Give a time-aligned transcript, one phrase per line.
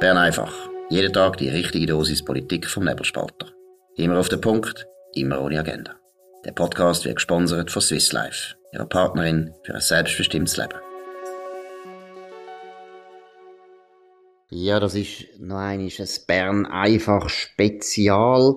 [0.00, 0.54] Bern einfach.
[0.90, 3.48] Jeden Tag die richtige Dosis Politik vom Nebelspalter.
[3.96, 5.96] Immer auf den Punkt, immer ohne Agenda.
[6.44, 10.78] Der Podcast wird gesponsert von Swiss Life, ihrer Partnerin für ein selbstbestimmtes Leben.
[14.50, 15.90] Ja, das ist noch ein
[16.28, 18.54] Bern einfach Spezial.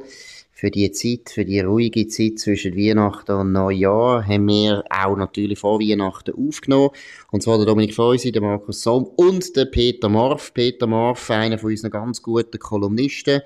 [0.62, 5.58] Für die Zeit, für die ruhige Zeit zwischen Weihnachten und Neujahr haben wir auch natürlich
[5.58, 6.92] vor Weihnachten aufgenommen.
[7.32, 10.54] Und zwar der Dominik Feusi, der Markus Somm und der Peter Morf.
[10.54, 13.42] Peter Morf, einer von unseren ganz guten Kolumnisten.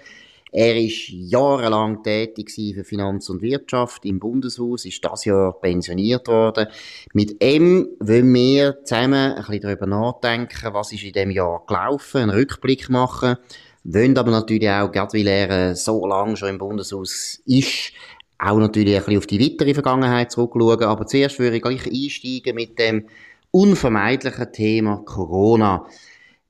[0.52, 6.68] Er ist jahrelang tätig für Finanz und Wirtschaft im Bundeshaus, ist das Jahr pensioniert worden.
[7.14, 12.24] Mit ihm wollen wir zusammen ein bisschen darüber nachdenken, was ist in dem Jahr gelaufen,
[12.24, 13.38] einen Rückblick machen
[13.86, 17.94] wollen aber natürlich auch, gerade weil er äh, so lange schon im Bundeshaus ist,
[18.38, 20.84] auch natürlich ein bisschen auf die weitere Vergangenheit zurückschauen.
[20.84, 23.08] Aber zuerst würde ich gleich einsteigen mit dem
[23.52, 25.88] unvermeidlichen Thema Corona.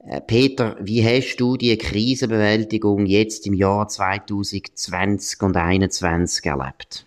[0.08, 7.06] Äh, Peter, wie hast du die Krisenbewältigung jetzt im Jahr 2020 und 2021 erlebt?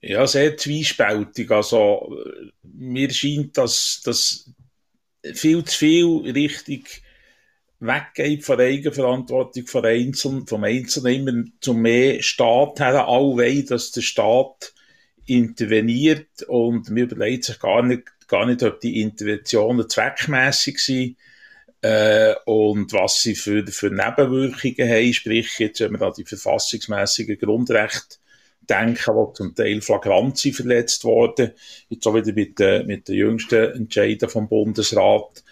[0.00, 1.50] Ja, sehr zwiespältig.
[1.50, 2.16] Also,
[2.62, 4.50] mir scheint, dass das
[5.34, 7.02] viel zu viel richtig
[7.80, 13.08] weggeht von der Eigenverantwortung von Einzelnen, vom Einzelnen immer zu mehr Staat her.
[13.08, 14.74] Alle dass der Staat
[15.26, 21.16] interveniert und mir überlegt sich gar nicht, gar nicht, ob die Interventionen zweckmäßig sind
[21.82, 25.12] äh, und was sie für, für Nebenwirkungen haben.
[25.12, 28.16] Sprich, jetzt, wenn wir an die verfassungsmäßigen Grundrechte
[28.68, 31.52] denken, die zum Teil flagrant sind verletzt worden,
[31.88, 35.42] jetzt auch wieder mit, äh, mit den jüngsten Entscheiden vom Bundesrat,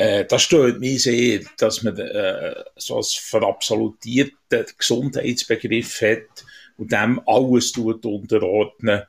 [0.00, 6.44] äh, das stört mich sehr, dass man äh, so einen verabsolutierten Gesundheitsbegriff hat
[6.78, 9.02] und dem alles tut unterordnen.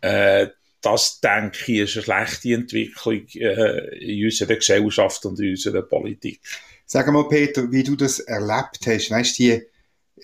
[0.00, 0.48] Äh,
[0.80, 6.40] das, denke ich, ist eine schlechte Entwicklung äh, in unserer Gesellschaft und in unserer Politik.
[6.86, 9.12] Sag mal, Peter, wie du das erlebt hast.
[9.12, 9.62] Weißt du,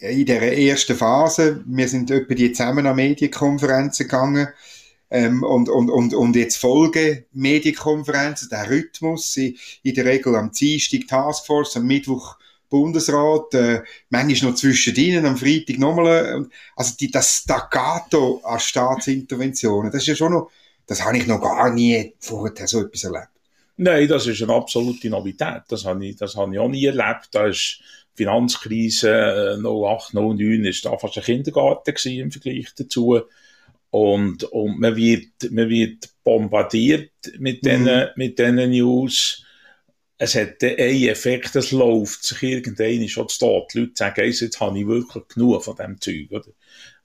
[0.01, 4.49] in der ersten Phase, wir sind etwa die zusammen an Medienkonferenzen gegangen,
[5.13, 11.07] ähm, und, und, und, und jetzt folgen Medienkonferenzen, der Rhythmus, in der Regel am Dienstag
[11.07, 12.39] Taskforce, am Mittwoch
[12.71, 16.07] Bundesrat, äh, manchmal noch zwischen ihnen, am Freitag nochmal,
[16.47, 20.51] äh, also die, das Staccato an Staatsinterventionen, das ist ja schon noch,
[20.87, 23.29] das habe ich noch gar nie vorher so etwas erlebt.
[23.77, 25.63] Nein, das ist eine absolute Novität.
[25.69, 27.29] Das habe ich, das habe ich auch nie erlebt.
[27.33, 27.81] Da ist
[28.15, 33.21] Finanzkrise 08, 09 ist da fast ein Kindergarten gewesen im Vergleich dazu.
[33.93, 38.07] Und, und man wird, man wird bombardiert mit diesen, mhm.
[38.17, 39.45] mit diesen News.
[40.17, 43.75] Es hat einen Effekt, es läuft sich irgendein schon zu Tod.
[43.75, 46.53] Die Leute sagen, jetzt habe ich wirklich genug von diesem Zeug, oder?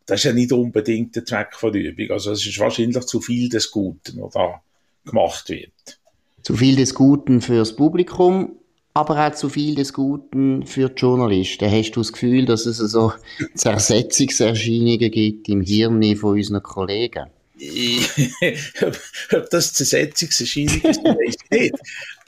[0.06, 2.12] Das ist ja nicht unbedingt der Zweck von der Übung.
[2.12, 4.62] Also es ist wahrscheinlich zu viel des Guten, was da
[5.04, 6.00] gemacht wird.
[6.42, 8.56] Zu viel des Guten fürs Publikum
[8.98, 11.72] aber auch zu viel des Guten für die Journalisten.
[11.72, 13.14] Hast du das Gefühl, dass es so
[13.54, 17.28] Zersetzungserscheinungen gibt im Hirn von unseren Kollegen?
[19.32, 21.76] Ob das Zersetzungserscheinungen ist, weiß ich nicht.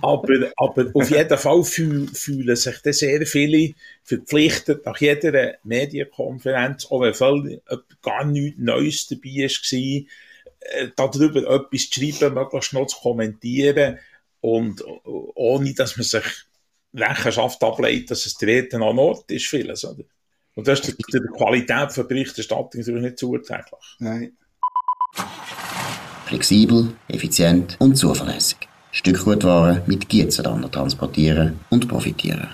[0.01, 7.01] Aber, aber auf jeden Fall fühlen sich dann sehr viele verpflichtet, nach jeder Medienkonferenz, auch
[7.01, 7.61] wenn völlig,
[8.03, 10.03] gar nichts Neues dabei war,
[10.59, 13.97] äh, darüber etwas zu schreiben, möglichst noch zu kommentieren
[14.41, 16.23] und ohne, dass man sich
[16.93, 20.03] Rechenschaft ableitet, dass es dort an Ort ist, vieles, oder?
[20.55, 23.95] Und das ist der, der Qualität von Berichterstattung natürlich nicht zuträglich.
[23.99, 24.37] Nein.
[26.25, 28.67] Flexibel, effizient und zuverlässig.
[28.91, 32.49] Stückgutware mit Gietzenlander transportieren und profitieren.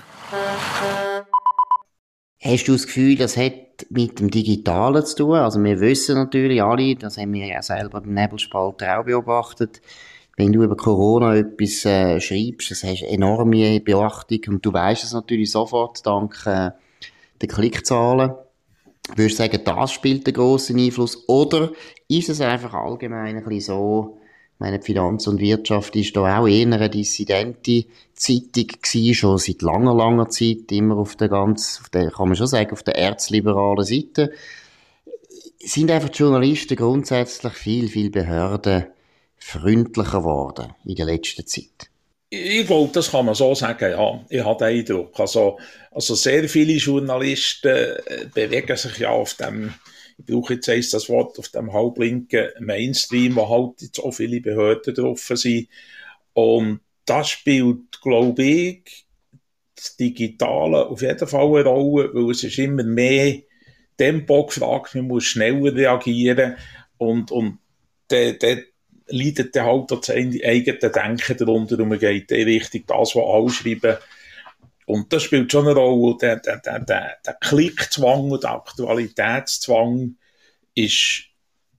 [2.40, 5.34] Hast du das Gefühl, das hat mit dem Digitalen zu tun?
[5.34, 9.80] Also wir wissen natürlich alle, das haben wir ja selber beim Nebelspalter auch beobachtet,
[10.36, 15.12] wenn du über Corona etwas äh, schreibst, das hast enorme Beachtung und du weißt es
[15.12, 16.70] natürlich sofort dank äh,
[17.40, 18.32] der Klickzahlen.
[19.14, 21.26] Würdest du sagen, das spielt einen grossen Einfluss?
[21.28, 21.72] Oder
[22.08, 24.18] ist es einfach allgemein ein bisschen so,
[24.58, 27.84] meine Finanz und Wirtschaft ist da auch eher eine dissidente
[28.14, 32.36] Zeitung gewesen, schon seit langer, langer Zeit, immer auf der ganz, auf der, kann man
[32.36, 34.32] schon sagen, auf der erzliberalen Seite.
[35.58, 38.86] Sind einfach die Journalisten grundsätzlich viel, viel Behörden
[39.38, 41.90] freundlicher geworden in der letzten Zeit?
[42.28, 44.24] Ich glaube, das kann man so sagen, ja.
[44.28, 45.18] Ich habe den Eindruck.
[45.20, 45.58] Also,
[45.92, 49.72] also sehr viele Journalisten äh, bewegen sich ja auf dem,
[50.18, 54.40] ich brauche jetzt eins das Wort, auf dem halblinken Mainstream, wo halt jetzt auch viele
[54.40, 55.68] Behörden drauf sind.
[56.32, 59.06] Und das spielt, glaube ich,
[59.76, 63.36] das Digitale auf jeden Fall eine Rolle, weil es ist immer mehr
[63.96, 66.56] Tempo gefragt, man muss schneller reagieren
[66.98, 67.58] und, und
[68.10, 68.64] der, der,
[69.08, 73.50] leidet dann halt das eigene Denken darunter und man geht in Richtung das, was alle
[73.50, 73.96] schreiben.
[74.86, 76.16] und das spielt schon eine Rolle.
[76.20, 80.16] Der, der, der, der, der Klickzwang und der Aktualitätszwang
[80.74, 81.24] ist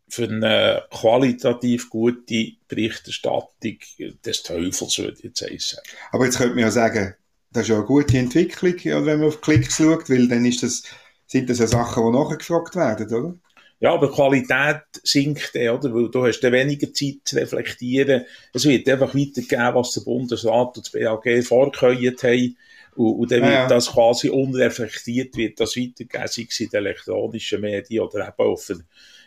[0.10, 3.78] für eine qualitativ gute Berichterstattung
[4.26, 5.88] des Teufels, würde ich jetzt sagen.
[6.12, 7.14] Aber jetzt könnte man ja sagen,
[7.52, 8.76] das ist ja eine gute Entwicklung,
[9.06, 10.84] wenn man auf Klicks schaut, weil dann ist das,
[11.28, 13.36] sind das ja Sachen, die nachgefragt werden, oder?
[13.80, 15.94] Ja, aber Qualität sinkt dann, oder?
[15.94, 18.26] Weil du hast dann weniger Zeit zu reflektieren.
[18.54, 22.58] Es wird einfach weitergeben, was der Bundesrat und das BAG vorgeheuert haben.
[22.96, 23.68] Und, und dann wird ja, ja.
[23.68, 28.72] das quasi unreflektiert, wird das weitergeben, sei es in den elektronischen Medien oder eben auf,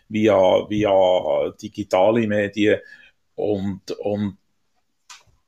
[0.09, 2.81] via, via digitale Medien.
[3.37, 4.37] Und, und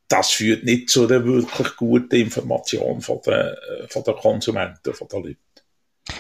[0.06, 3.56] das führt nicht zu einer wirklich guten Information von den,
[3.88, 5.38] von den Konsumenten, von den Leuten.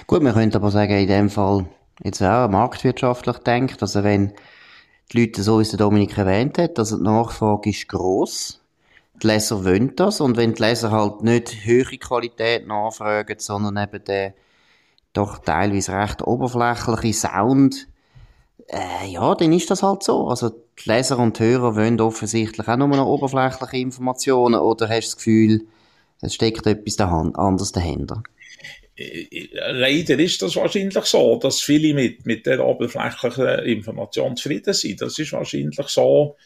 [0.06, 1.66] Gut, man könnte aber sagen, in dem Fall
[2.04, 4.32] jetzt auch marktwirtschaftlich denkt, also wenn
[5.12, 8.60] die Leute, so wie es Dominik erwähnt hat, also die Nachfrage ist gross,
[9.22, 14.04] die Leser wollen das und wenn die Leser halt nicht höhere Qualität nachfragen, sondern eben
[14.04, 14.32] den
[15.12, 17.88] doch teilweise recht oberflächliche Sound,
[18.68, 20.28] äh, ja, dann ist das halt so.
[20.28, 25.08] Also die Leser und die Hörer wollen offensichtlich auch nur noch oberflächliche Informationen oder hast
[25.08, 25.66] du das Gefühl,
[26.22, 28.22] es steckt etwas anderes dahinter?
[28.96, 35.00] Leider ist das wahrscheinlich so, dass viele mit, mit der oberflächlichen Information zufrieden sind.
[35.00, 36.36] Das ist wahrscheinlich so,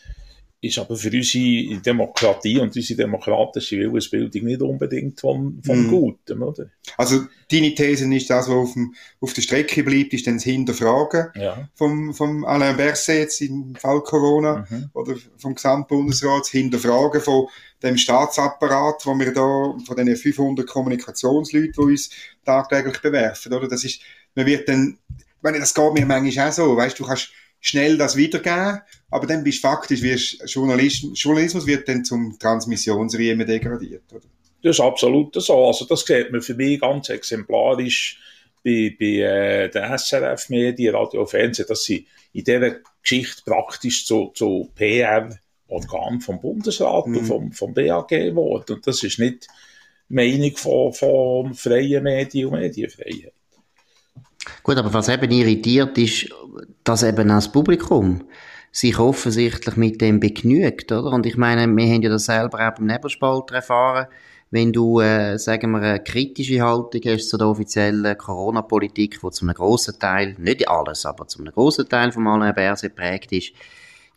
[0.67, 5.91] ist aber für unsere Demokratie und unsere demokratische Willensbildung nicht unbedingt vom, vom mm.
[5.91, 6.71] Guten, oder?
[6.97, 10.45] Also, deine These ist das, was auf, dem, auf der Strecke bleibt, ist dann das
[10.45, 11.69] Hinterfragen ja.
[11.75, 14.91] vom, vom Alain Berset jetzt im Fall Corona mhm.
[14.95, 17.49] oder vom Gesamtbundesrat, das Hinterfragen von
[17.83, 22.11] dem Staatsapparat, wo wir da, von den 500 Kommunikationsleuten, die uns
[22.45, 23.69] tagtäglich bewerfen, oder?
[23.69, 24.01] Das ist,
[24.35, 27.31] man wird dann, ich meine, das geht mir manchmal auch so, weißt du, kannst
[27.67, 28.81] schnell das wiedergeben,
[29.11, 34.27] aber dann bist du faktisch, Journalismus, Journalismus wird dann zum Transmissionsriemen degradiert, oder?
[34.63, 35.67] Das ist absolut so.
[35.67, 38.19] Also das sieht man für mich ganz exemplarisch
[38.65, 44.71] bei, bei äh, den SRF-Medien, Radio Fernsehen, dass sie in dieser Geschichte praktisch zu, zu
[44.75, 47.17] PR-Organ vom Bundesrat mhm.
[47.17, 48.75] und vom, vom BAG geworden.
[48.75, 49.47] Und das ist nicht
[50.09, 53.33] Meinung von, von freien Medien und Medienfreiheit.
[54.63, 56.29] Gut, aber was eben irritiert ist,
[56.85, 58.23] dass eben das Publikum
[58.73, 61.13] sich offensichtlich mit dem begnügt, oder?
[61.13, 64.07] Und ich meine, wir haben ja das selber auch beim Nebelspalter erfahren,
[64.51, 69.45] wenn du, äh, sagen wir, eine kritische Haltung hast zu der offiziellen Corona-Politik, die zu
[69.45, 73.53] einem grossen Teil, nicht alles, aber zu einem grossen Teil von Alain Berset prägt ist,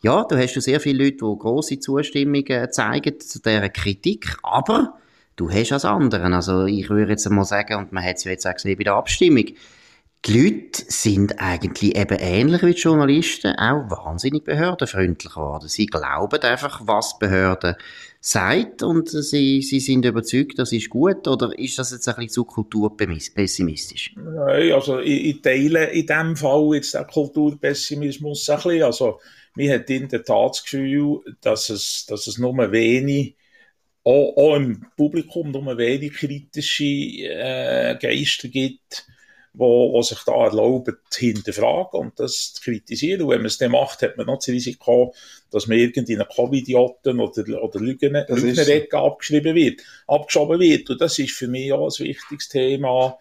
[0.02, 4.36] ja, da hast du sehr viele Leute, die grosse Zustimmung äh, zeigen zu dieser Kritik,
[4.42, 4.94] aber
[5.36, 6.32] du hast als anderen.
[6.32, 8.94] Also ich würde jetzt einmal sagen, und man hat es jetzt auch gesehen bei der
[8.94, 9.46] Abstimmung,
[10.26, 15.66] die Leute sind eigentlich eben ähnlich wie die Journalisten auch wahnsinnig behördenfreundlich geworden.
[15.66, 17.76] Sie glauben einfach, was die Behörde
[18.20, 22.30] sagt und sie, sie sind überzeugt, das ist gut oder ist das jetzt ein bisschen
[22.30, 24.14] zu kulturpessimistisch?
[24.16, 28.82] Nein, also ich, ich teile in dem Fall jetzt den Kulturpessimismus ein bisschen.
[28.82, 29.20] Also
[29.54, 33.36] mir hat in der Tat das Gefühl, dass es, dass es nur wenig
[34.04, 39.06] auch, auch im Publikum nur wenig kritische äh, Geister gibt,
[39.52, 43.22] wo, wo sich da erlauben, hinterfragen und das zu kritisieren.
[43.22, 45.14] Und wenn man es dann macht, hat man noch das Risiko,
[45.50, 50.88] dass man irgendeine Covid-Idioten oder, oder Lügner, Lügnerecke abgeschrieben wird, abgeschoben wird.
[50.90, 53.18] Und das ist für mich auch ein wichtiges Thema,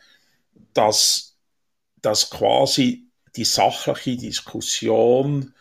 [0.73, 1.35] dass,
[2.01, 3.05] dass quasi
[3.35, 5.53] die sachliche Diskussion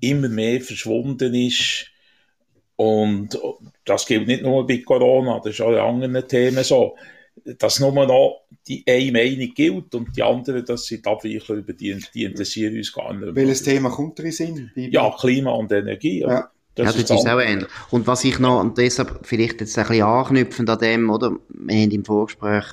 [0.00, 1.86] immer mehr verschwunden ist.
[2.74, 3.38] Und
[3.84, 6.96] das gilt nicht nur bei Corona, das ist auch in anderen Themen so
[7.44, 12.02] dass nur noch die eine Meinung gilt und die anderen, das sind Abweichler, über die,
[12.14, 13.34] die interessieren uns gar nicht.
[13.34, 16.20] Welches Thema kommt da in Ja, Klima und Energie.
[16.20, 16.50] Ja.
[16.74, 17.68] Das, ja, das ist, ist auch ähnlich.
[17.90, 21.32] Und was ich noch, und deshalb vielleicht jetzt ein bisschen anknüpfend an dem, oder?
[21.48, 22.64] Wir haben im Vorgespräch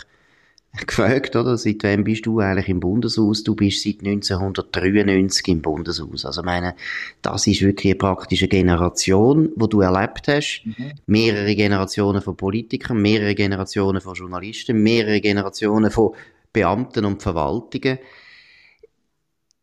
[0.87, 1.57] gefragt, oder?
[1.57, 3.43] Seit wann bist du eigentlich im Bundeshaus?
[3.43, 6.25] Du bist seit 1993 im Bundeshaus.
[6.25, 6.75] Also, meine,
[7.21, 10.63] das ist wirklich eine praktische Generation, wo du erlebt hast.
[10.65, 10.93] Mhm.
[11.05, 16.13] Mehrere Generationen von Politikern, mehrere Generationen von Journalisten, mehrere Generationen von
[16.51, 17.99] Beamten und Verwaltungen.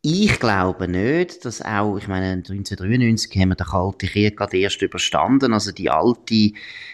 [0.03, 4.81] Ich glaube nicht, dass auch, ich meine, 1993 haben wir den Kalten Krieg gerade erst
[4.81, 6.53] überstanden, also die alte,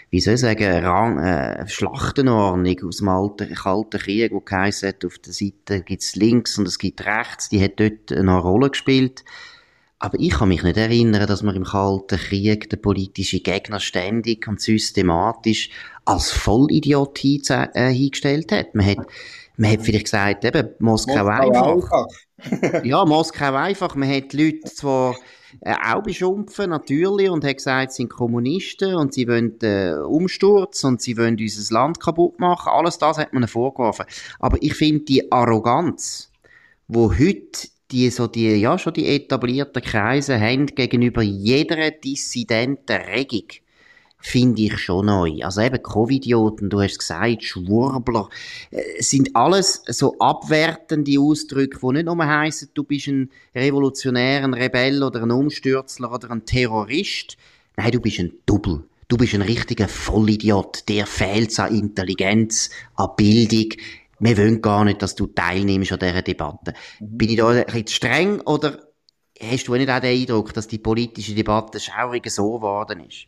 [0.10, 5.20] wie soll ich sagen, Rang, äh, Schlachtenordnung aus dem alten Kalten Krieg, wo geheißen auf
[5.20, 9.24] der Seite gibt's links und es gibt rechts, die hat dort eine Rolle gespielt.
[10.00, 14.50] Aber ich kann mich nicht erinnern, dass man im Kalten Krieg den politischen Gegner ständig
[14.50, 15.70] und systematisch
[16.04, 18.76] als Vollidiot äh, hingestellt hat.
[18.76, 19.08] Man hat,
[19.58, 22.08] man hat vielleicht gesagt, eben, Moskau, Moskau einfach.
[22.38, 22.84] einfach.
[22.86, 23.96] ja, Moskau einfach.
[23.96, 25.16] Man hat die Leute zwar
[25.62, 30.84] äh, auch beschimpfen, natürlich, und hat gesagt, sie sind Kommunisten und sie wollen äh, Umsturz
[30.84, 32.70] und sie wollen unser Land kaputt machen.
[32.70, 34.06] Alles das hat man ihnen vorgeworfen.
[34.40, 36.32] Aber ich finde die Arroganz,
[36.88, 43.48] wo heute die so die, ja, schon die etablierten Kreise haben gegenüber jeder dissidenten Regung,
[44.19, 45.39] finde ich schon neu.
[45.43, 48.29] Also eben Covidioten, du hast gesagt, Schwurbler,
[48.71, 54.53] äh, sind alles so abwertende Ausdrücke, die nicht nur heissen, du bist ein Revolutionär, ein
[54.53, 57.38] Rebell oder ein Umstürzler oder ein Terrorist.
[57.75, 58.83] Nein, du bist ein Double.
[59.07, 60.89] Du bist ein richtiger Vollidiot.
[60.89, 63.69] Der fehlt an Intelligenz, an Bildung.
[64.19, 66.74] Wir wollen gar nicht, dass du teilnimmst an dieser Debatte.
[67.00, 67.17] Mhm.
[67.17, 68.79] Bin ich da ein bisschen streng oder
[69.39, 73.27] hast du nicht auch den Eindruck, dass die politische Debatte schaurig so geworden ist?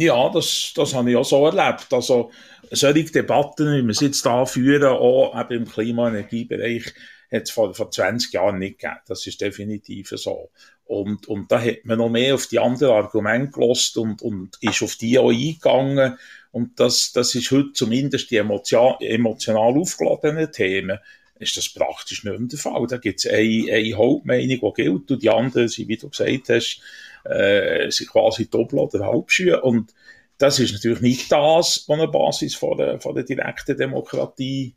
[0.00, 1.92] Ja, das, das habe ich auch so erlebt.
[1.92, 2.30] Also,
[2.70, 6.94] solche Debatten, wie wir sie jetzt hier führen, auch eben im Klima- und Energiebereich,
[7.32, 9.00] hat es vor, vor 20 Jahren nicht gegeben.
[9.08, 10.50] Das ist definitiv so.
[10.84, 14.82] Und, und da hat man noch mehr auf die anderen Argumente gelost und, und ist
[14.82, 16.16] auf die auch eingegangen.
[16.52, 20.98] Und das, das ist heute zumindest die emotion, emotional aufgeladenen Themen,
[21.40, 22.86] ist das praktisch nicht mehr der Fall.
[22.86, 26.48] Da gibt es eine, eine Hauptmeinung, die gilt, und die anderen sind, wie du gesagt
[26.48, 26.80] hast,
[27.28, 29.60] äh, sind quasi oder Halbschuhe.
[29.60, 29.94] Und
[30.38, 34.74] das ist natürlich nicht das, was eine Basis von der, von der direkten Demokratie,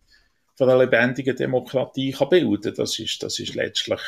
[0.56, 2.74] von der lebendigen Demokratie kann bilden.
[2.76, 4.02] Das ist, das ist letztlich,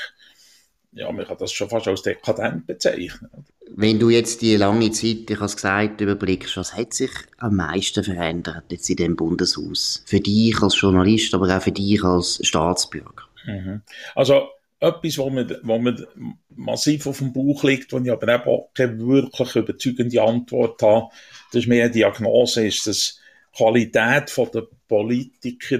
[0.91, 3.45] ja, man kann das schon fast als dekadent bezeichnen.
[3.75, 7.55] Wenn du jetzt die lange Zeit, ich habe es gesagt, überblickst, was hat sich am
[7.55, 10.03] meisten verändert jetzt in dem Bundeshaus?
[10.05, 13.23] Für dich als Journalist, aber auch für dich als Staatsbürger?
[13.45, 13.81] Mhm.
[14.15, 14.49] Also,
[14.83, 16.07] etwas, wo mir, wo mir
[16.49, 21.07] massiv auf dem Bauch liegt, wo ich aber eben auch keine wirklich überzeugende Antwort habe,
[21.51, 23.19] das ist mehr eine Diagnose, ist, dass
[23.53, 25.79] die Qualität der Politiker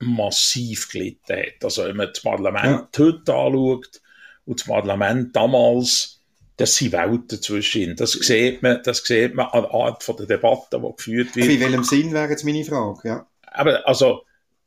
[0.00, 1.64] massiv gelitten hat.
[1.64, 3.04] Also wenn man das Parlament ja.
[3.04, 4.00] heute anschaut
[4.46, 6.22] und das Parlament damals,
[6.56, 10.26] das sind Welten zwischen Das sieht man, das sieht man an der Art von der
[10.26, 11.48] Debatte, die geführt wird.
[11.48, 13.26] In welchem Sinn wäre jetzt meine Frage, ja.
[13.52, 14.22] Aber also,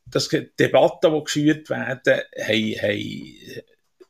[0.05, 3.63] das Debatten, die geführt werden, haben, haben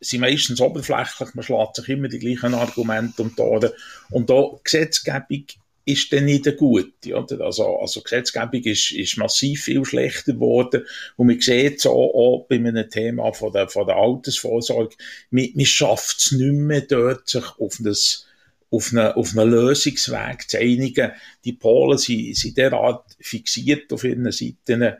[0.04, 3.72] sind meistens oberflächlich, man schlägt sich immer die gleichen Argumente um die Ohren.
[4.10, 5.46] Und da Gesetzgebung
[5.86, 7.16] ist dann nicht gute.
[7.16, 7.42] Oder?
[7.42, 10.86] Also, also Gesetzgebung ist, ist massiv viel schlechter geworden.
[11.18, 14.96] Und man sieht es auch, auch bei einem Thema von der, von der Altersvorsorge,
[15.30, 18.28] man, man schafft es nicht mehr dort, sich auf das
[18.74, 21.12] auf einen, auf einen Lösungsweg zu einigen.
[21.46, 24.96] Die Polen sind, sind derart fixiert auf ihren Seiten.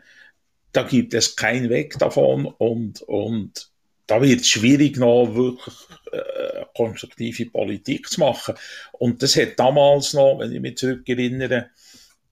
[0.72, 3.70] Da gibt es keinen Weg davon und, und
[4.06, 5.74] da wird es schwierig, noch wirklich
[6.12, 8.54] äh, konstruktive Politik zu machen.
[8.92, 11.70] Und das hat damals noch, wenn ich mich zurückerinnere,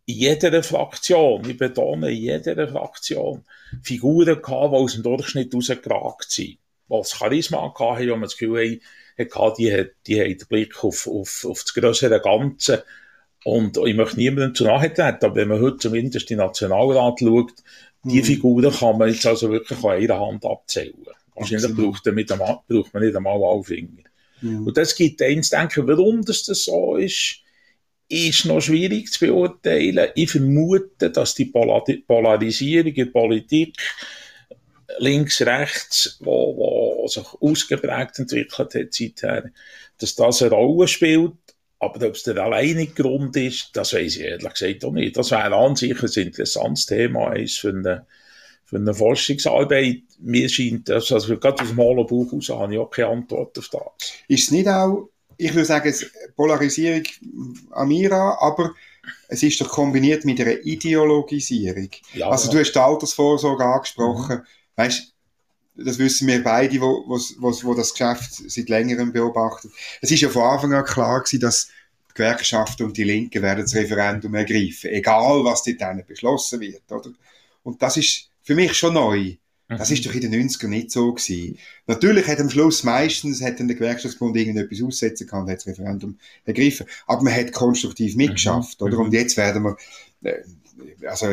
[0.05, 3.45] in jeder Fraktion, ich betone, in jeder Fraktion,
[3.83, 6.47] Figuren gehabt, die aus dem Durchschnitt rausgeragt sind.
[6.49, 8.81] Die das Charisma hatten, wo man das Gefühl
[9.19, 12.85] hatte, die, die haben den Blick auf, auf, auf das größere Ganze.
[13.45, 17.53] Und ich möchte niemandem zu nahe treten, aber wenn man heute zumindest den Nationalrat schaut,
[18.05, 18.25] die mhm.
[18.25, 21.07] Figuren kann man jetzt also wirklich an einer Hand abzählen.
[21.35, 24.03] Wahrscheinlich braucht, damit braucht man nicht einmal alle Finger.
[24.43, 24.59] Ja.
[24.59, 27.39] Und das gibt eins denken, warum das, das so ist,
[28.09, 30.11] ist noch schwierig zu beurteilen.
[30.15, 33.77] Ich vermute, dass die Polarisierung in Politik
[34.99, 39.51] links, rechts, wo, wo sich ausgeprägt entwickelt hat seither,
[39.99, 41.33] dass das eine Rolle spielt.
[41.79, 45.17] Aber ob es der alleinige Grund ist, das weiß ich ehrlich gesagt auch nicht.
[45.17, 48.07] Das wäre an sich ein interessantes Thema, eins für eine
[48.73, 52.91] für eine Forschungsarbeit, mir scheint das, also gerade aus dem Holobuch raus habe ich auch
[52.91, 54.13] keine Antwort auf das.
[54.29, 55.95] Ist es nicht auch, ich würde sagen,
[56.37, 57.03] Polarisierung
[57.73, 58.73] Amira, aber
[59.29, 61.91] es ist doch kombiniert mit einer Ideologisierung.
[62.15, 64.43] Ja, also du hast die Altersvorsorge angesprochen, mhm.
[64.77, 65.13] weißt
[65.75, 69.71] das wissen wir beide, wo, wo, wo, wo das Geschäft seit längerem beobachten.
[70.01, 71.69] Es ist ja von Anfang an klar gewesen, dass
[72.09, 77.11] die Gewerkschaften und die Linken werden das Referendum ergreifen, egal was dort beschlossen wird, oder?
[77.63, 79.37] Und das ist für mich schon neu.
[79.79, 81.59] Das ist doch in den 90ern nicht so gewesen.
[81.87, 86.87] Natürlich hat am Schluss meistens hat der Gewerkschaftsbund irgendetwas aussetzen können, hat das Referendum ergriffen.
[87.07, 88.87] Aber man hat konstruktiv mitgeschafft, mhm.
[88.87, 88.99] oder?
[88.99, 89.77] Und jetzt werden wir,
[90.23, 90.43] äh,
[91.07, 91.27] also,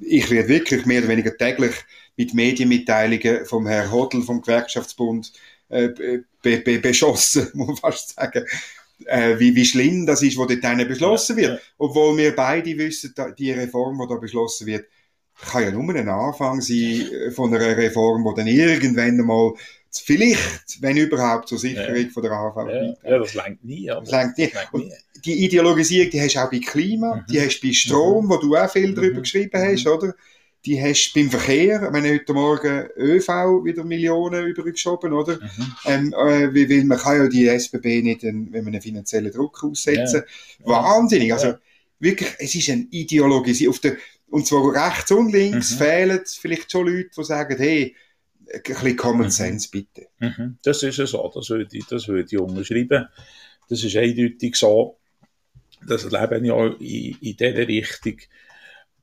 [0.00, 1.74] ich werde wirklich mehr oder weniger täglich
[2.16, 5.32] mit Medienmitteilungen vom Herrn Hodl vom Gewerkschaftsbund
[5.68, 5.88] äh,
[6.42, 8.44] be, be, beschossen, muss man fast sagen.
[9.06, 11.60] Äh, wie, wie schlimm das ist, was dort beschlossen wird.
[11.78, 14.86] Obwohl wir beide wissen, die Reform, die da beschlossen wird,
[15.40, 19.52] kann ja nur ein Anfang sein äh, von einer Reform, die dann irgendwann einmal
[19.92, 22.08] vielleicht, wenn überhaupt, zur Sicherung ja.
[22.08, 23.86] von der AHV ja, ja, das längt nie.
[23.86, 24.50] Das längt nie.
[24.72, 24.92] nie.
[25.24, 27.24] die Ideologisierung, die hast du auch bei Klima, mhm.
[27.30, 28.30] die hast du bei Strom, mhm.
[28.30, 28.94] wo du auch viel mhm.
[28.94, 29.92] darüber geschrieben hast, mhm.
[29.92, 30.14] oder?
[30.64, 33.28] die hast du beim Verkehr, ich meine, heute Morgen ÖV
[33.64, 35.34] wieder Millionen übergeschoben, oder?
[35.36, 35.74] Mhm.
[35.84, 40.22] Ähm, äh, weil man kann ja die SBB nicht, wenn man einen finanziellen Druck aussetzen.
[40.60, 41.54] Wahnsinnig, also
[41.98, 43.68] wirklich, es ist ein Ideologie.
[43.68, 43.96] Auf der,
[44.34, 45.76] und zwar rechts und links mhm.
[45.76, 47.94] fehlen vielleicht schon Leute, die sagen, hey,
[48.52, 49.30] ein bisschen Common mhm.
[49.30, 50.08] Sense, bitte.
[50.18, 50.58] Mhm.
[50.64, 53.06] Das ist so, das würde ich, das würde ich unterschreiben.
[53.68, 54.96] Das ist eindeutig so.
[55.86, 58.16] Das leben ja in, in dieser Richtung.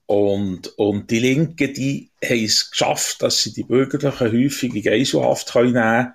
[0.05, 5.55] Und, und die Linken, die haben es geschafft, dass sie die Bürgerlichen häufig in Geiselhaft
[5.55, 6.13] nehmen können.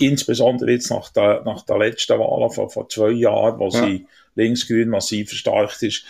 [0.00, 3.86] Insbesondere jetzt nach der, nach der letzten Wahl von, von zwei Jahren, wo ja.
[3.86, 6.04] sie linksgrün massiv verstärkt ist,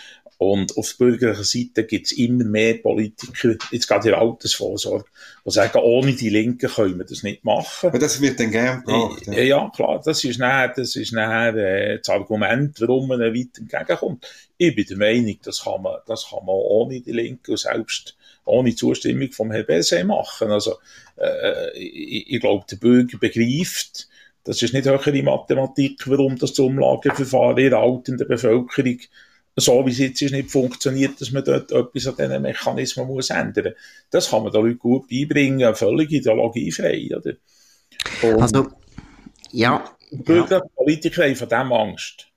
[0.51, 5.05] und auf der bürgerlichen Seite gibt es immer mehr Politiker, jetzt gerade in der Altersvorsorge,
[5.45, 7.89] die sagen, ohne die Linken können wir das nicht machen.
[7.89, 9.27] Aber das wird dann gern gebracht.
[9.27, 9.33] Ja.
[9.33, 14.27] ja, klar, das ist nachher, das, ist nachher äh, das Argument, warum man weit entgegenkommt.
[14.57, 18.15] Ich bin der Meinung, das kann man, das kann man ohne die Linken und selbst
[18.45, 20.51] ohne Zustimmung vom Herrn Besset machen.
[20.51, 20.75] Also,
[21.17, 24.07] äh, ich, ich glaube, der Bürger begreift,
[24.43, 28.99] das ist nicht höhere Mathematik, warum das Umlageverfahren in der altenden Bevölkerung
[29.55, 33.29] so wie es jetzt ist, nicht funktioniert, dass man dort etwas an diesen Mechanismen muss
[33.29, 33.73] ändern muss.
[34.09, 37.09] Das kann man den Leuten gut beibringen, völlig ideologiefrei.
[37.15, 37.33] Oder?
[38.23, 38.67] Und also,
[39.51, 39.83] ja.
[40.11, 40.63] Bürger, ja.
[40.75, 42.27] Politiker haben von dem Angst.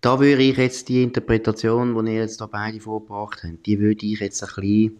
[0.00, 4.06] Da würde ich jetzt die Interpretation, die ihr jetzt da beide vorgebracht habt, die würde
[4.06, 4.98] ich jetzt ein bisschen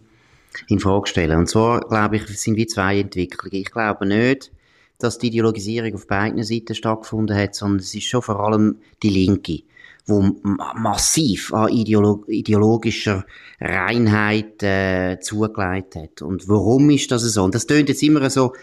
[0.67, 1.37] in Frage stellen.
[1.37, 3.55] Und zwar, glaube ich, sind wie zwei Entwicklungen.
[3.55, 4.51] Ich glaube nicht,
[4.97, 9.09] dass die Ideologisierung auf beiden Seiten stattgefunden hat, sondern es ist schon vor allem die
[9.09, 9.61] Linke
[10.09, 10.35] wo
[10.75, 13.25] massiv an ideolo ideologischer
[13.59, 16.21] Reinheit äh, zugelegt hat.
[16.21, 17.43] Und warum ist das so?
[17.43, 18.53] Und das tönt jetzt immer so,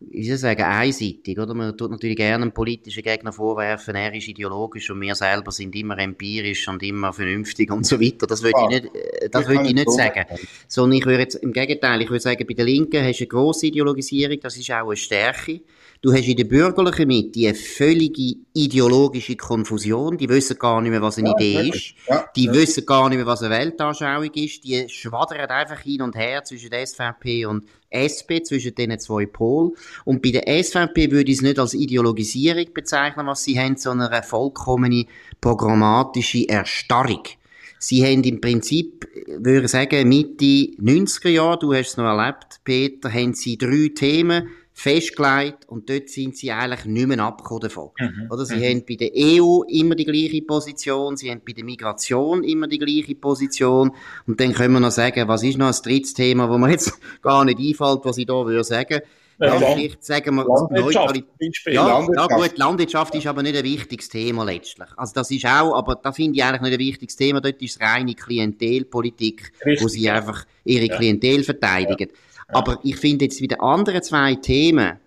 [0.00, 1.52] wie soll ich sagen, einseitig, oder?
[1.52, 5.76] Man tut natürlich gerne einem politischen Gegner vorwerfen, er ist ideologisch und wir selber sind
[5.76, 8.26] immer empirisch und immer vernünftig und so weiter.
[8.26, 10.24] Das würde ah, ich nicht, äh, das würde ich nicht sagen.
[10.68, 13.28] Sondern ich würde jetzt, im Gegenteil, ich würde sagen, bei der Linken hast du eine
[13.28, 15.60] grosse Ideologisierung, das ist auch eine Stärke.
[16.02, 20.16] Du hast in der bürgerlichen Mitte eine völlige ideologische Konfusion.
[20.16, 21.94] Die wissen gar nicht mehr, was eine ja, Idee ist.
[22.08, 22.54] Ja, die ja.
[22.54, 24.64] wissen gar nicht mehr, was eine Weltanschauung ist.
[24.64, 29.72] Die schwadern einfach hin und her zwischen der SVP und SP, zwischen diesen zwei Polen.
[30.04, 34.08] Und bei der SVP würde ich es nicht als Ideologisierung bezeichnen, was sie haben, sondern
[34.08, 35.06] eine vollkommene
[35.40, 37.22] programmatische Erstarrung.
[37.78, 42.60] Sie haben im Prinzip, würde ich sagen, Mitte 90er Jahre, du hast es noch erlebt,
[42.62, 44.48] Peter, haben sie drei Themen
[44.80, 47.90] festgelegt und dort sind sie eigentlich nicht mehr abgekommen davon.
[47.98, 48.28] Mhm.
[48.30, 48.62] Oder sie mhm.
[48.62, 52.78] haben bei der EU immer die gleiche Position, sie haben bei der Migration immer die
[52.78, 53.92] gleiche Position
[54.26, 56.98] und dann können wir noch sagen, was ist noch ein drittes Thema, wo mir jetzt
[57.22, 59.00] gar nicht einfällt, was ich da würde sagen.
[59.38, 61.24] Ja, ja, vielleicht sagen wir Landwirtschaft,
[61.66, 64.88] ja, ja, gut, Landwirtschaft ist aber nicht ein wichtiges Thema letztlich.
[64.96, 67.40] Also das ist auch, aber da finde ich eigentlich nicht ein wichtiges Thema.
[67.40, 72.10] Dort ist es reine Klientelpolitik, Richtig, wo sie einfach ihre Klientel verteidigen.
[72.52, 74.98] Aber ich finde jetzt bei den anderen zwei Themen,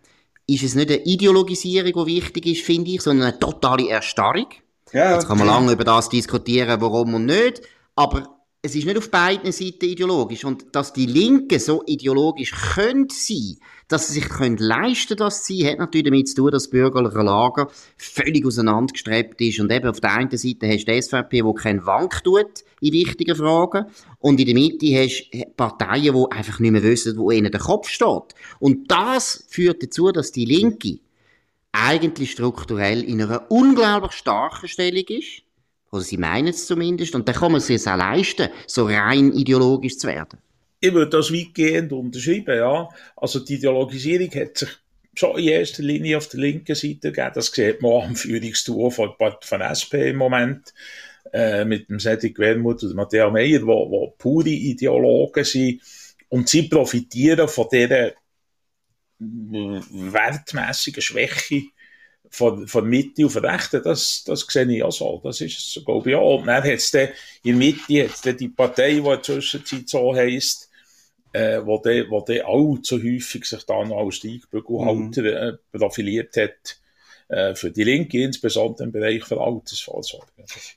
[0.48, 4.48] ist es nicht eine Ideologisierung, die wichtig ist, finde ich, sondern eine totale Erstarrung.
[4.92, 7.62] Ja, Jetzt kann man lange über das diskutieren, warum und nicht.
[7.96, 10.46] Aber es ist nicht auf beiden Seiten ideologisch.
[10.46, 13.58] Und dass die Linken so ideologisch können sein,
[13.94, 17.22] dass sie sich können leisten das sein, hat natürlich damit zu tun, dass das bürgerliche
[17.22, 19.60] Lager völlig auseinandergestrebt ist.
[19.60, 22.92] Und eben auf der einen Seite hast du die SVP, die keinen Wank tut in
[22.92, 23.86] wichtigen Fragen.
[24.18, 27.62] Und in der Mitte hast du Parteien, die einfach nicht mehr wissen, wo ihnen der
[27.62, 28.34] Kopf steht.
[28.60, 30.98] Und das führt dazu, dass die Linke
[31.72, 35.44] eigentlich strukturell in einer unglaublich starken Stellung ist
[35.92, 37.14] oder sie meinen es zumindest.
[37.14, 40.40] Und dann kann man es sich auch leisten, so rein ideologisch zu werden.
[40.84, 42.90] Ich würde das weitgehend unterschreiben, ja.
[43.16, 44.70] Also die Ideologisierung hat sich
[45.16, 47.32] schon in erster Linie auf der linken Seite gegeben.
[47.36, 50.74] Das sieht man am Führungstour von, von SP im Moment.
[51.32, 55.82] Äh, mit dem Cedric Wermuth und Matthias Meyer, wo, wo pure Ideologen sind.
[56.28, 58.12] Und sie profitieren von dieser
[59.20, 61.64] wertmässigen Schwäche
[62.30, 65.22] von, von Mitte auf Rechte, das, das sehe ich auch so.
[65.24, 66.40] Das ist glaube ich, auch.
[66.40, 67.10] Und dann hat es in
[67.46, 70.70] der Mitte hat's die Partei, die in der Zwischenzeit so heisst,
[71.34, 75.28] äh, wo die, wo die allzu häufig sich dann als Steigbügelhalter mhm.
[75.28, 76.80] äh, profiliert hat,
[77.28, 80.28] äh, für die Linke, insbesondere im Bereich der Altersvorsorge.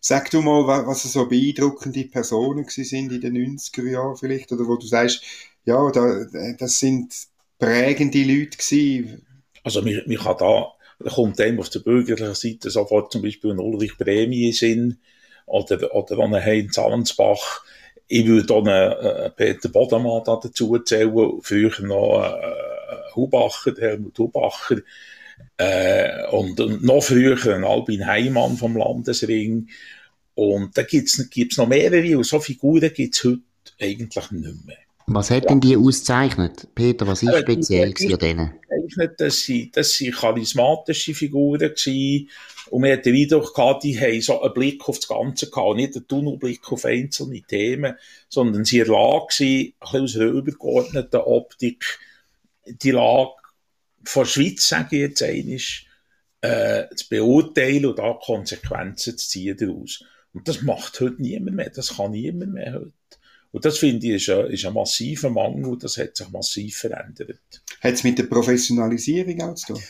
[0.01, 4.77] Sag du mal, was so beeindruckende Personen sind in den 90er Jahren vielleicht, oder wo
[4.77, 5.23] du sagst,
[5.65, 6.25] ja, da,
[6.59, 7.15] das sind
[7.59, 9.27] prägende Leute gewesen.
[9.63, 13.51] Also, mich, mich kann da da kommt einem auf der bürgerlichen Seite sofort zum Beispiel
[13.51, 14.99] ein Ulrich Prämie in Sinn
[15.47, 17.65] oder, oder ein Heinz Allensbach.
[18.09, 22.39] Ich würde auch einen, Peter Bodemann dazu zählen, früher noch
[23.15, 24.77] Hubacher, Helmut Hubacher,
[25.57, 29.69] äh, und, noch früher Albin Heimann vom Landesring.
[30.35, 33.41] Und da gibt's gibt's noch mehrere, und so Figuren gibt's heute
[33.81, 34.86] eigentlich nicht mehr.
[35.09, 36.69] Was hat denn die ausgezeichnet?
[36.75, 38.55] Peter, was ist ja, speziell an denen?
[39.19, 42.29] Dass sie, dass sie charismatische Figuren waren
[42.71, 45.77] und man hat den Eindruck gehabt, die haben so einen Blick auf das Ganze gehabt,
[45.77, 47.95] nicht einen Tunnelblick auf einzelne Themen,
[48.29, 51.99] sondern sie in der Lage waren, ein bisschen aus einer übergeordneten Optik
[52.67, 53.33] die Lage
[54.05, 55.59] von der Schweiz, sage ich jetzt einmal,
[56.41, 60.05] äh, zu beurteilen und da Konsequenzen zu ziehen daraus.
[60.33, 62.93] Und das macht heute niemand mehr, das kann niemand mehr heute.
[63.57, 67.39] Und das finde ich ist ein, ist ein massiver Mangel, das hat sich massiv verändert.
[67.81, 69.83] Hat es mit der Professionalisierung auch zu tun?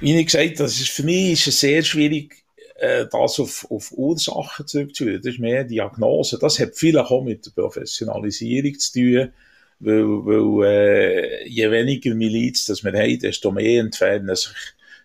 [0.00, 2.34] Wie ich gesagt das ist, für mich ist es sehr schwierig,
[2.80, 5.22] das auf, auf Ursachen zurückzuführen.
[5.22, 6.36] Das ist mehr Diagnose.
[6.40, 9.32] Das hat vielleicht auch mit der Professionalisierung zu tun,
[9.78, 14.50] weil, weil äh, je weniger Miliz das wir haben, desto mehr entfernen sich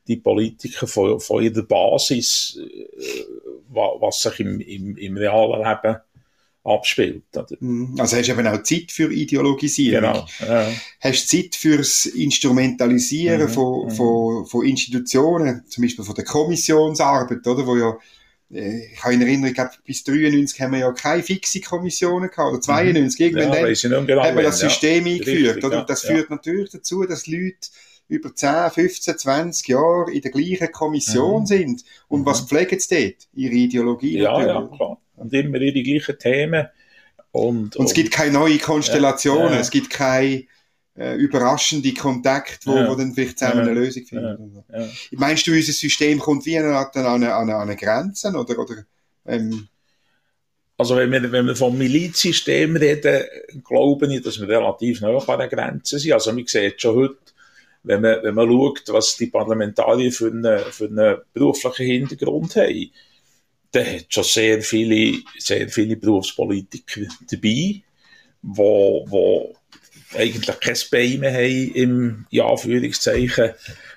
[0.08, 3.24] die Politiker von, von ihrer Basis, äh,
[3.70, 6.02] was sich im, im, im realen Leben
[6.64, 7.24] abspielt.
[7.36, 7.48] Oder?
[7.60, 7.96] Mhm.
[8.00, 10.14] Also hast du eben auch Zeit für Ideologisierung.
[10.14, 10.28] Genau.
[10.48, 10.72] Ja.
[11.02, 13.50] Hast Zeit fürs Instrumentalisieren mhm.
[13.50, 13.92] Von, mhm.
[13.92, 17.98] Von, von Institutionen, zum Beispiel von der Kommissionsarbeit, oder, wo ja
[18.54, 22.52] äh, ich habe in Erinnerung, glaube, bis 93 haben wir ja keine fixe Kommissionen gehabt,
[22.52, 23.26] oder 92, mhm.
[23.26, 25.14] irgendwann ja, dann genau haben wir das System ja.
[25.14, 25.82] eingeführt, Richtig, oder?
[25.82, 27.70] Und das führt natürlich dazu, dass Leute
[28.08, 31.48] über 10, 15, 20 Jahre in der gleichen Kommission mhm.
[31.48, 31.84] sind.
[32.08, 32.26] Und mhm.
[32.26, 33.28] was pflegen sie dort?
[33.34, 34.72] Ihre Ideologie ja, natürlich.
[34.72, 34.98] Ja, klar.
[35.16, 36.68] Und immer die gleichen Themen.
[37.32, 40.46] Und, und es gibt keine neuen Konstellationen, ja, es gibt keine
[40.96, 44.64] äh, überraschende Kontakte, wo, wo dann vielleicht zusammen eine Lösung finden.
[44.72, 44.88] Ja.
[45.12, 48.30] Meinst du, unser System kommt wie an an eine, an eine Grenze?
[48.30, 48.86] Oder, oder,
[49.26, 49.68] ähm,
[50.78, 53.24] also wenn wir, wenn wir vom Milizsystem reden,
[53.64, 56.14] glaube ich, dass wir relativ nah an der Grenze sind.
[56.14, 57.18] Also man sieht schon heute,
[57.84, 62.92] wenn man, wenn man schaut, was die Parlamentarier für einen, für einen beruflichen Hintergrund haben,
[63.74, 67.82] dann hat schon sehr viele, sehr viele Berufspolitiker dabei,
[68.42, 69.56] wo, wo
[70.16, 73.52] eigentlich kein Bein mehr haben im, in Anführungszeichen,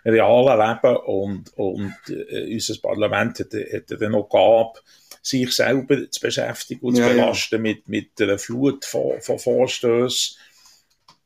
[0.05, 4.83] realen Leben und, und äh, unser Parlament hat, hat dann noch gehabt,
[5.23, 7.61] sich selber zu beschäftigen und ja, zu belasten ja.
[7.61, 10.39] mit, mit einer Flut von, von Vorstößen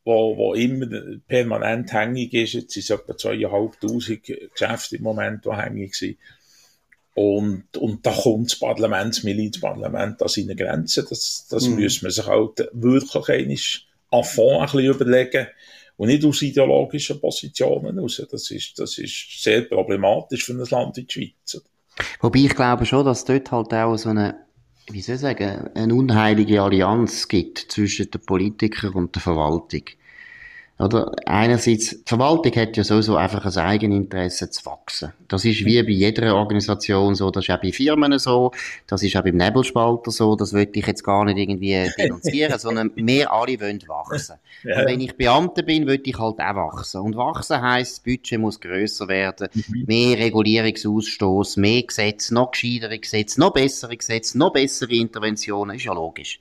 [0.03, 0.87] wo, wo immer
[1.27, 2.53] permanent hängig ist.
[2.53, 6.17] Jetzt sind es etwa zweieinhalbtausend Geschäfte im Moment, die hängig sind.
[7.13, 11.05] Und, und da kommt das Parlament, das Milizparlament an seine Grenzen.
[11.09, 11.81] Das, das mhm.
[11.81, 13.57] muss man sich halt wirklich einmal
[14.11, 15.47] an Fond ein bisschen überlegen.
[15.97, 18.25] Und nicht aus ideologischen Positionen heraus.
[18.31, 21.61] Das ist, das ist sehr problematisch für ein Land wie die Schweiz.
[22.21, 24.35] Wobei ich glaube schon, dass dort halt auch so eine
[24.89, 29.83] wie soll ich sagen, eine unheilige Allianz gibt zwischen den Politikern und der Verwaltung.
[30.81, 35.13] Oder einerseits, die Verwaltung hat ja sowieso einfach ein Eigeninteresse zu wachsen.
[35.27, 38.51] Das ist wie bei jeder Organisation so, das ist auch bei Firmen so,
[38.87, 42.91] das ist auch beim Nebelspalter so, das würde ich jetzt gar nicht irgendwie denunzieren, sondern
[42.95, 44.35] wir alle wollen wachsen.
[44.63, 44.79] Ja.
[44.79, 47.01] Und wenn ich Beamter bin, würde ich halt auch wachsen.
[47.01, 49.85] Und wachsen heisst, das Budget muss grösser werden, mhm.
[49.87, 55.93] mehr Regulierungsausstoß, mehr Gesetze, noch gescheitere Gesetze, noch bessere Gesetze, noch bessere Interventionen, ist ja
[55.93, 56.39] logisch.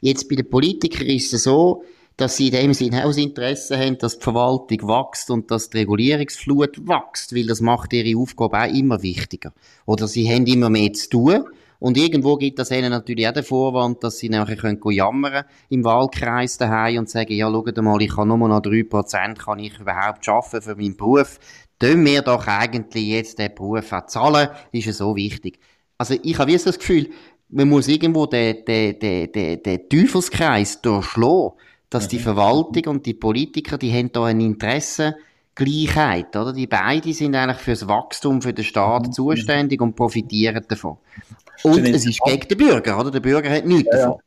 [0.00, 1.84] Jetzt bei den Politikern ist es so,
[2.16, 5.70] dass sie in dem Sinne auch das Interesse haben, dass die Verwaltung wächst und dass
[5.70, 9.52] die Regulierungsflut wächst, weil das macht ihre Aufgabe auch immer wichtiger.
[9.86, 11.44] Oder sie haben immer mehr zu tun.
[11.78, 15.82] Und irgendwo gibt das ihnen natürlich auch den Vorwand, dass sie nachher können jammern im
[15.82, 20.24] Wahlkreis daheim und sagen, ja, schaut mal, ich kann nur noch 3% kann ich überhaupt
[20.24, 21.40] schaffen für meinen Beruf.
[21.80, 25.58] Tun wir doch eigentlich jetzt den Beruf auch zahlen, ist ja so wichtig.
[25.98, 27.10] Also ich habe so das Gefühl,
[27.48, 31.52] man muss irgendwo den, den, den, den, den Teufelskreis durchschlagen
[31.92, 32.22] dass die mhm.
[32.22, 35.16] Verwaltung und die Politiker, die haben da ein Interesse,
[35.54, 36.52] Gleichheit, oder?
[36.54, 39.12] Die beiden sind eigentlich fürs Wachstum für den Staat mhm.
[39.12, 40.96] zuständig und profitieren davon.
[41.62, 43.10] Und es ist gegen den Bürger, oder?
[43.10, 44.20] Der Bürger hat nichts ja, davon.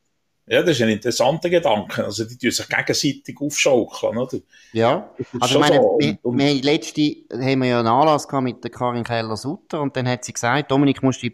[0.46, 2.04] Ja, das ist ein interessanter Gedanke.
[2.04, 4.38] Also, die tun sich gegenseitig aufschaukeln, oder?
[4.72, 5.10] Ja.
[5.40, 5.98] Also, ich meine, so.
[5.98, 10.08] wir, wir letzte, haben wir ja einen Anlass gehabt mit der Karin Keller-Sutter und dann
[10.08, 11.30] hat sie gesagt, Dominik, musst du,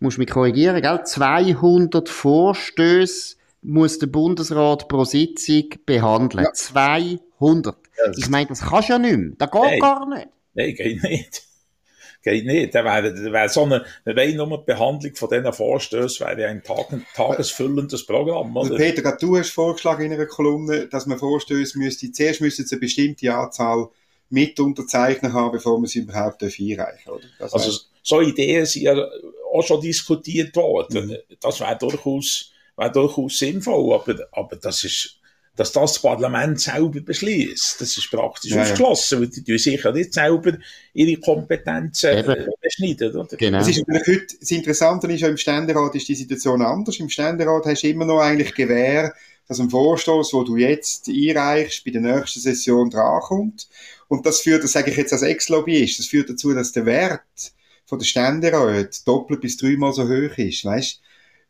[0.00, 1.00] musst mich korrigieren, gell?
[1.04, 6.44] 200 Vorstöße muss der Bundesrat pro Sitzung behandeln.
[6.44, 6.52] Ja.
[6.52, 7.76] 200.
[7.96, 9.32] Ja, ich meine, das kannst du ja nicht mehr.
[9.38, 9.80] Das geht Nein.
[9.80, 10.28] gar nicht.
[10.54, 11.42] Nein, geht nicht.
[12.20, 12.74] Geht nicht.
[12.74, 18.04] Da wäre, wär so eine, eine nur Behandlung von diesen Vorstößen wäre ein Tag, tagesfüllendes
[18.06, 18.74] Programm, oder?
[18.74, 23.32] Peter, du hast vorgeschlagen in einer Kolumne, dass man Vorstöße müsste, zuerst müsste eine bestimmte
[23.32, 23.88] Anzahl
[24.30, 27.24] mit unterzeichnen haben, bevor man sie überhaupt einreichen oder?
[27.38, 29.08] Das also, so Ideen sind ja
[29.52, 31.08] auch schon diskutiert worden.
[31.08, 31.16] Mhm.
[31.40, 35.18] Das wäre durchaus, wäre durchaus sinnvoll, aber, aber das ist,
[35.56, 37.80] dass das, das Parlament selber beschließt.
[37.80, 40.56] Das ist praktisch ja, ausgeschlossen, weil die tun sicher nicht selber
[40.94, 43.16] ihre Kompetenzen äh, beschneiden.
[43.16, 43.36] Oder?
[43.36, 43.58] Genau.
[43.58, 47.00] Das ist natürlich heute, das Interessante ist ja, im Ständerat ist die Situation anders.
[47.00, 49.12] Im Ständerat hast du immer noch eigentlich Gewähr,
[49.48, 53.66] dass ein Vorstoß, wo du jetzt einreichst, bei der nächsten Session drankommt.
[54.06, 57.22] Und das führt, das sage ich jetzt als Ex-Lobbyist, das führt dazu, dass der Wert
[57.84, 61.00] von der Ständerat doppelt bis dreimal so hoch ist, weißt?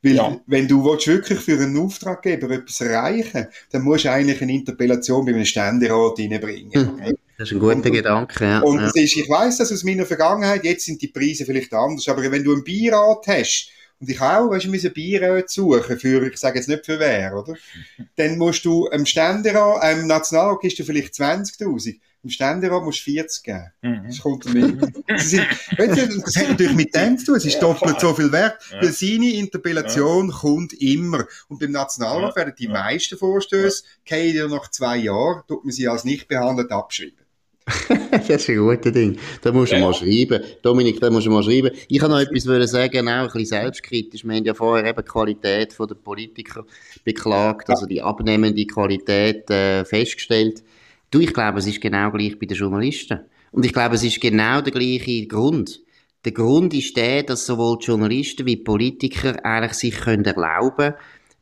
[0.02, 0.40] Weil, ja.
[0.46, 5.24] wenn du willst, wirklich für einen Auftraggeber etwas erreichen dann musst du eigentlich eine Interpellation
[5.24, 6.72] bei einem Ständerat reinbringen.
[6.72, 7.16] Hm.
[7.36, 8.60] Das ist ein guter und, Gedanke, ja.
[8.60, 8.86] Und ja.
[8.86, 12.44] Ist, ich weiss das aus meiner Vergangenheit, jetzt sind die Preise vielleicht anders, aber wenn
[12.44, 16.58] du einen Beirat hast, und ich auch, weißt du, müssen Beirat suchen für, ich sage
[16.58, 17.54] jetzt nicht für wer, oder?
[18.16, 21.98] Dann musst du im Ständerat, im Nationalrat gibst du vielleicht 20.000.
[22.24, 23.72] Im Ständerat musst du 40 geben.
[23.82, 24.02] Mhm.
[24.06, 24.80] Das kommt damit.
[25.06, 25.46] das, sind,
[25.78, 27.36] das hat natürlich mit dem zu tun.
[27.36, 28.58] Es ist ja, doppelt so viel wert.
[28.72, 28.82] Ja.
[28.82, 30.36] Weil seine Interpellation ja.
[30.36, 31.26] kommt immer.
[31.48, 34.48] Und beim Nationalrat werden die meisten Vorstöße, ja.
[34.48, 37.28] nach zwei Jahren, tut man sie als nicht behandelt abschreiben.
[38.10, 39.18] das ist ein guter Ding.
[39.42, 39.82] Da musst du ja.
[39.82, 40.42] mal schreiben.
[40.62, 41.70] Dominik, da musst du mal schreiben.
[41.88, 44.24] Ich kann noch etwas sagen, auch ein bisschen selbstkritisch.
[44.24, 46.64] Wir haben ja vorher eben die Qualität der Politiker
[47.04, 50.62] beklagt, also die abnehmende Qualität äh, festgestellt.
[51.10, 53.20] Du, ich glaube, es ist genau gleich bei den Journalisten.
[53.50, 55.80] Und ich glaube, es ist genau der gleiche Grund.
[56.24, 60.94] Der Grund ist der, dass sowohl Journalisten wie Politiker eigentlich sich können erlauben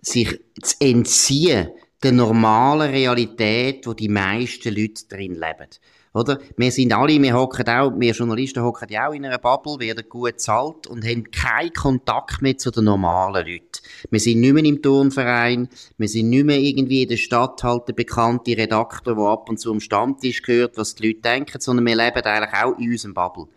[0.07, 1.71] sich zu entziehen
[2.03, 5.69] der normalen Realität, wo die meisten Leute drin leben.
[6.17, 6.39] Oder?
[6.57, 10.09] Wir sind alle, wir hocken auch, wir Journalisten hocken ja auch in einer Bubble, werden
[10.09, 13.83] gut zahlt und haben keinen Kontakt mehr zu den normalen Leuten.
[14.11, 17.89] Wir sind nicht mehr im Turnverein, wir sind nicht mehr irgendwie in der Stadt halt
[17.89, 21.85] der bekannte Redakteur, der ab und zu am Stammtisch gehört, was die Leute denken, sondern
[21.85, 23.49] wir leben eigentlich auch in unserem Bubble.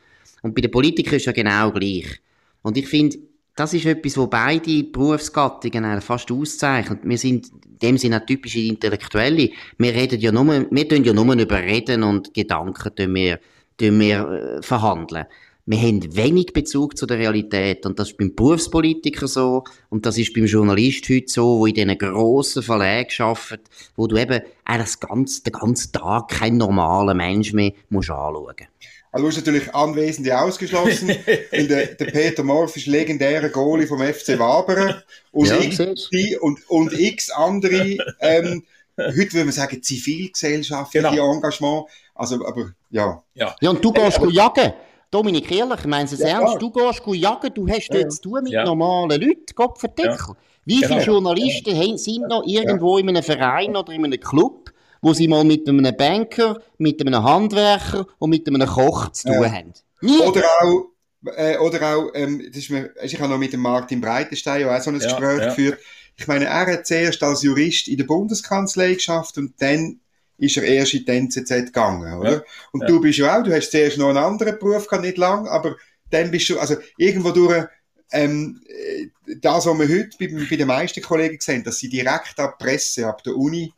[0.42, 2.20] Und bei den Politikern ist ja genau gleich.
[2.62, 3.20] Und ich finde,
[3.56, 7.00] das ist etwas, wo beide Berufsgattungen fast auszeichnet.
[7.04, 9.50] Wir sind in dem Sinne typische Intellektuelle.
[9.78, 13.40] Wir reden ja nur, wir tun ja nur über Reden und Gedanken tun wir,
[13.78, 15.26] tun wir äh, verhandeln.
[15.66, 17.86] Wir haben wenig Bezug zu der Realität.
[17.86, 19.64] Und das ist beim Berufspolitiker so.
[19.90, 24.18] Und das ist beim Journalist heute so, wo in diesen grossen Verlagen arbeitet, wo du
[24.18, 28.68] eben eigentlich den ganzen Tag kein normaler Mensch mehr musst anschauen musst.
[29.12, 31.10] Also du hast natürlich Anwesende ausgeschlossen,
[31.52, 36.38] weil der, der Peter Morf ist legendärer Goalie vom FC Wabern und, ja, x, die,
[36.40, 38.64] und, und x andere, ähm,
[38.98, 41.34] heute würde man sagen, zivilgesellschaftliche genau.
[41.34, 41.86] Engagement.
[42.14, 43.24] Also, aber, ja.
[43.34, 44.74] Ja, ja und du gehst äh, jagen.
[45.12, 46.60] Dominik, ehrlich, meinst du es ja, ernst?
[46.60, 46.60] Klar.
[46.60, 48.64] Du gehst jagen, du hast ja, zu tun mit ja.
[48.64, 50.18] normalen Leuten, Gott verdeckel.
[50.20, 50.36] Ja.
[50.66, 51.02] Wie viele genau.
[51.02, 51.98] Journalisten ja.
[51.98, 55.96] sind noch irgendwo in einem Verein oder in einem Club, wo sie mal mit einem
[55.96, 59.52] Banker, mit einem Handwerker und mit einem Koch zu tun ja.
[59.52, 59.74] haben.
[60.02, 60.20] Nie.
[60.20, 60.90] Oder auch,
[61.36, 64.82] äh, oder auch, ähm, das ist mir, ich habe noch mit dem Martin Breitenstein auch
[64.82, 65.46] so ein ja, Gespräch ja.
[65.50, 65.80] geführt.
[66.16, 70.00] Ich meine, er hat zuerst als Jurist in der Bundeskanzlei geschafft und dann
[70.38, 72.32] ist er erst in die NZZ gegangen, oder?
[72.32, 75.18] Ja, und du bist ja auch, du hast zuerst noch einen anderen Beruf gehabt, nicht
[75.18, 75.76] lang, aber
[76.10, 77.66] dann bist du, also irgendwo durch,
[78.12, 79.08] ähm, äh,
[79.42, 83.08] das, was wir heute bei, bei den meisten Kollegen sehen, dass sie direkt ab Presse,
[83.08, 83.74] ab der Uni,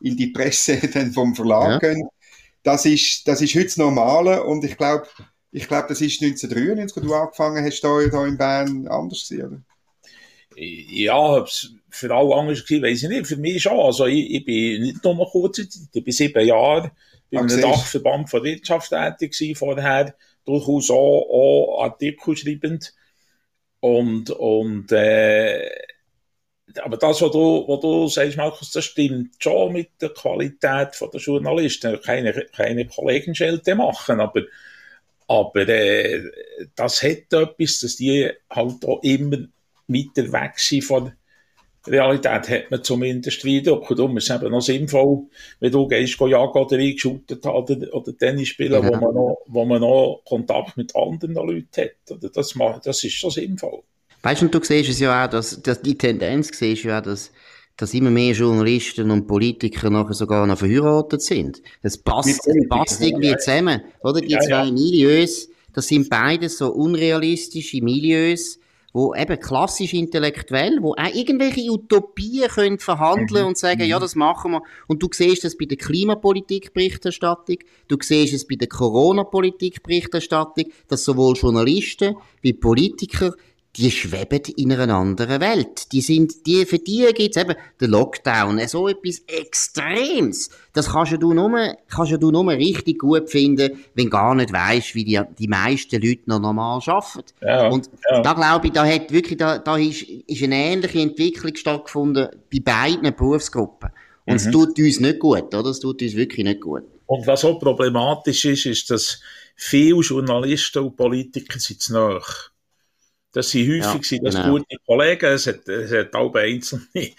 [0.00, 1.92] in die Presse dann vom Verlag ja.
[1.92, 2.08] gehen.
[2.62, 5.06] Das ist, das ist heute das Normale und ich glaube,
[5.52, 9.46] ich glaube, das ist 1993, als du angefangen hast, hier, hier in Bern anders gewesen,
[9.46, 9.62] oder?
[10.56, 13.26] Ja, ob es für alle anders gewesen, weiß ich nicht.
[13.26, 13.78] Für mich schon.
[13.78, 16.92] Also, ich, ich bin nicht nur noch kurze Zeit, ich bin sieben Jahre
[17.30, 22.94] bei einem Dachverband von Wirtschaft tätig gewesen, vorher durchaus auch, auch Artikel schreibend.
[23.80, 25.70] Und, und, äh,
[26.82, 31.20] aber das, was du, was du sagst, Markus, das stimmt schon mit der Qualität der
[31.20, 32.00] Journalisten.
[32.00, 34.42] Keine, keine Kollegenschelte machen, aber,
[35.26, 36.22] aber äh,
[36.74, 39.38] das hat etwas, dass die halt auch immer
[39.88, 41.12] weiter weg sind von
[41.86, 43.80] der Realität, hat man zumindest wieder.
[43.80, 45.26] Und darum ist es eben noch sinnvoll,
[45.60, 49.00] wenn du gehst, jagen oder eingeschüttet oder, oder Tennis spielen, genau.
[49.00, 52.10] wo, man noch, wo man noch Kontakt mit anderen Leuten hat.
[52.10, 53.82] Oder das, das ist schon sinnvoll.
[54.22, 57.02] Weißt du, und du siehst es ja auch, dass, dass die Tendenz siehst ja auch,
[57.02, 57.32] dass,
[57.76, 61.62] dass immer mehr Journalisten und Politiker nachher sogar noch verheiratet sind.
[61.82, 64.20] Das passt, passt irgendwie zusammen, oder?
[64.20, 64.70] Die ja, zwei ja.
[64.70, 68.58] Milieus, das sind beides so unrealistische Milieus,
[68.92, 73.48] wo eben klassisch intellektuell, wo auch irgendwelche Utopien können verhandeln mhm.
[73.48, 74.02] und sagen, ja, mhm.
[74.02, 74.62] das machen wir.
[74.88, 81.36] Und du siehst das bei der Klimapolitik-Berichterstattung, du siehst es bei der Corona-Politik-Berichterstattung, dass sowohl
[81.36, 83.34] Journalisten wie Politiker
[83.76, 85.92] die schweben in einer anderen Welt.
[85.92, 90.50] Die sind, die, für die gibt's eben den Lockdown, so etwas Extremes.
[90.72, 94.94] Das kannst du nur, kannst du nur richtig gut finden, wenn du gar nicht weißt,
[94.94, 97.32] wie die, die meisten Leute noch normal arbeiten.
[97.40, 98.22] Ja, Und ja.
[98.22, 102.60] da glaube ich, da hat wirklich, da, da ist, ist eine ähnliche Entwicklung stattgefunden bei
[102.60, 103.90] beiden Berufsgruppen.
[104.26, 105.70] Und es tut uns nicht gut, oder?
[105.70, 106.84] Es tut uns wirklich nicht gut.
[107.06, 109.20] Und was auch problematisch ist, ist, dass
[109.56, 112.20] viele Journalisten und Politiker sind zu nahe.
[113.32, 114.50] Das sind häufig ja, sind das genau.
[114.50, 115.26] gute Kollegen.
[115.26, 117.10] Es hat, es hat auch einzelne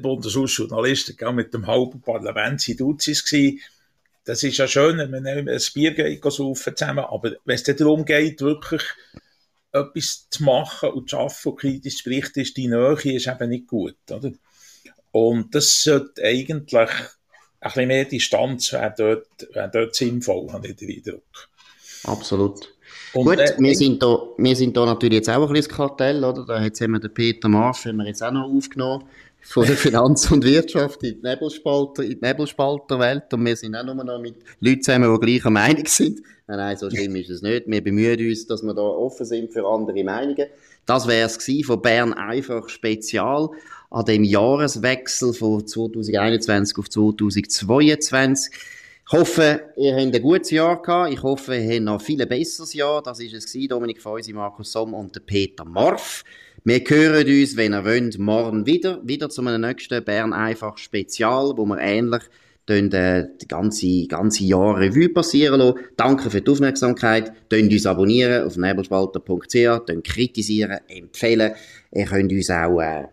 [0.00, 3.60] Bundeshausjournalisten mit dem halben Parlament sind Duzis gewesen.
[4.24, 7.04] Das ist ja schön, wenn man ein Bier geht, zusammen.
[7.04, 8.82] Aber wenn es darum geht, wirklich
[9.72, 13.48] etwas zu machen und zu arbeiten und kritisch zu berichten, ist die Nähe ist eben
[13.48, 14.32] nicht gut, oder?
[15.10, 16.90] Und das sollte eigentlich
[17.60, 21.48] ein bisschen mehr Distanz wäre dort, wäre dort sinnvoll, habe ich den Eindruck.
[22.04, 22.74] Absolut.
[23.14, 26.22] Und Gut, äh, wir, sind da, wir sind da natürlich jetzt auch ein bisschen Kartell,
[26.24, 26.44] oder?
[26.44, 29.04] Da jetzt haben wir den Peter Marsch, haben wir jetzt auch noch aufgenommen,
[29.40, 33.32] von der Finanz- und Wirtschaft in die Nebelspalter, in die Nebelspalterwelt.
[33.32, 36.20] Und wir sind auch nur noch mit Leuten zusammen, die gleicher Meinung sind.
[36.46, 37.66] Nein, nein, so schlimm ist es nicht.
[37.66, 40.46] Wir bemühen uns, dass wir da offen sind für andere Meinungen.
[40.86, 43.50] Das wäre es von Bern einfach Spezial
[43.90, 48.52] an dem Jahreswechsel von 2021 auf 2022.
[49.10, 51.14] Ich hoffe, ihr habt ein gutes Jahr gehabt.
[51.14, 53.02] Ich hoffe, ihr habt noch viel besseres Jahr.
[53.02, 56.24] Das ist es Dominik Feusi, Markus Somm und Peter Morf.
[56.62, 61.54] Wir hören uns, wenn ihr wollt, morgen wieder, wieder zu einem nächsten Bern einfach Spezial,
[61.56, 62.20] wo wir ähnlich
[62.66, 65.78] äh, die ganze, ganze Jahr Revue passieren lassen.
[65.96, 67.32] Danke für die Aufmerksamkeit.
[67.48, 71.54] Könnt uns abonnieren auf nebelspalter.ch, kritisieren, empfehlen.
[71.92, 73.04] Ihr könnt uns auch äh,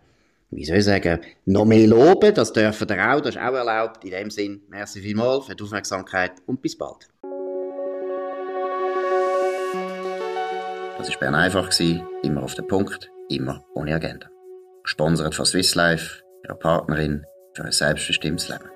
[0.50, 2.34] wie soll ich sagen, noch mehr loben.
[2.34, 4.04] Das dürfen ihr auch, das ist auch erlaubt.
[4.04, 7.08] In dem Sinn, merci vielmals für die Aufmerksamkeit und bis bald.
[10.98, 11.70] Das war Bern einfach,
[12.22, 14.28] immer auf den Punkt, immer ohne Agenda.
[14.82, 18.75] Gesponsert von Swiss Life, ihrer Partnerin für ein selbstbestimmtes Leben.